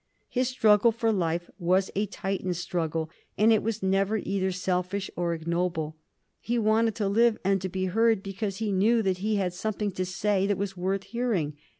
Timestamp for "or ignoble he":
5.15-6.57